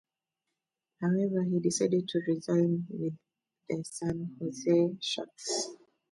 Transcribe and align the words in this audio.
However, 0.99 1.43
he 1.43 1.59
decided 1.59 2.07
to 2.07 2.21
re-sign 2.27 2.87
with 2.89 3.15
the 3.69 3.83
San 3.83 4.35
Jose 4.39 4.97
Sharks. 4.99 5.75